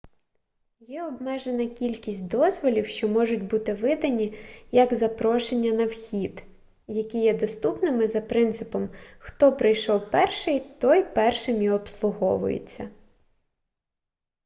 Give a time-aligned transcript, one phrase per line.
[0.79, 4.33] є обмежена кількість дозволів що можуть бути видані
[4.71, 6.43] як запрошення на вхід
[6.87, 12.89] які є доступними за принципом хто прийшов першим той першим і обслуговується